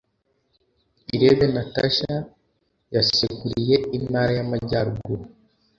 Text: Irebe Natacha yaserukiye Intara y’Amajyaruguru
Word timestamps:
Irebe 1.15 1.45
Natacha 1.53 2.13
yaserukiye 2.95 3.75
Intara 3.97 4.31
y’Amajyaruguru 4.37 5.23